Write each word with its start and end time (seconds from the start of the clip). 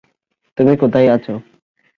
তুমি 0.57 0.73
কোথায় 0.77 1.07
আছো? 1.07 1.33